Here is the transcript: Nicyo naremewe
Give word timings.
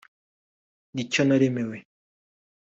Nicyo 0.93 1.21
naremewe 1.27 1.77